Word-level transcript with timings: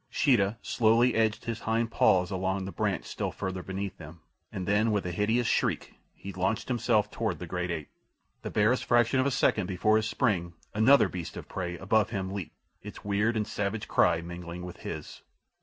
Sheeta 0.09 0.57
slowly 0.63 1.13
edged 1.13 1.45
his 1.45 1.59
hind 1.59 1.91
paws 1.91 2.31
along 2.31 2.65
the 2.65 2.71
branch 2.71 3.05
still 3.05 3.31
further 3.31 3.61
beneath 3.61 3.99
him, 3.99 4.21
and 4.51 4.67
then 4.67 4.91
with 4.91 5.05
a 5.05 5.11
hideous 5.11 5.45
shriek 5.45 5.93
he 6.15 6.33
launched 6.33 6.69
himself 6.69 7.11
toward 7.11 7.37
the 7.37 7.45
great 7.45 7.69
ape. 7.69 7.91
The 8.41 8.49
barest 8.49 8.83
fraction 8.83 9.19
of 9.19 9.27
a 9.27 9.29
second 9.29 9.67
before 9.67 9.97
his 9.97 10.09
spring 10.09 10.53
another 10.73 11.07
beast 11.07 11.37
of 11.37 11.47
prey 11.47 11.77
above 11.77 12.09
him 12.09 12.33
leaped, 12.33 12.55
its 12.81 13.05
weird 13.05 13.37
and 13.37 13.45
savage 13.45 13.87
cry 13.87 14.21
mingling 14.21 14.65
with 14.65 14.77
his. 14.77 15.21